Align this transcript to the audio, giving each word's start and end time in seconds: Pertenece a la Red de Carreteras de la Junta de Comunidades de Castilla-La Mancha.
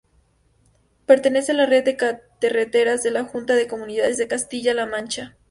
Pertenece 1.05 1.51
a 1.51 1.53
la 1.55 1.67
Red 1.67 1.85
de 1.85 1.95
Carreteras 1.95 3.03
de 3.03 3.11
la 3.11 3.23
Junta 3.23 3.53
de 3.53 3.67
Comunidades 3.67 4.17
de 4.17 4.27
Castilla-La 4.27 4.87
Mancha. 4.87 5.35